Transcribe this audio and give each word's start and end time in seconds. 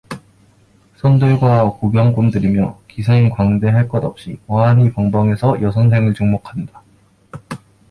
손들과 1.35 1.73
구경꾼들이며 1.73 2.79
기생 2.87 3.29
광대 3.29 3.69
할 3.69 3.87
것 3.87 4.03
없이 4.03 4.39
어안이 4.47 4.93
벙벙해서 4.93 5.61
여선생을 5.61 6.15
주목한다. 6.15 6.81